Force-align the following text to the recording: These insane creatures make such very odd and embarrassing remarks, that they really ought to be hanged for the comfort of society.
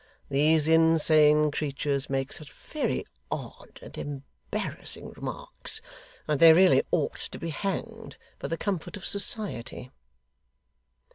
These 0.29 0.67
insane 0.67 1.51
creatures 1.51 2.09
make 2.09 2.31
such 2.33 2.51
very 2.51 3.05
odd 3.31 3.77
and 3.83 3.95
embarrassing 3.99 5.11
remarks, 5.11 5.79
that 6.25 6.39
they 6.39 6.53
really 6.53 6.81
ought 6.89 7.17
to 7.19 7.37
be 7.37 7.51
hanged 7.51 8.17
for 8.39 8.47
the 8.47 8.57
comfort 8.57 8.97
of 8.97 9.05
society. 9.05 9.91